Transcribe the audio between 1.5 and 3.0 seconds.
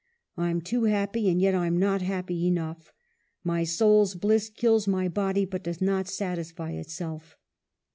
I'm not happy enough.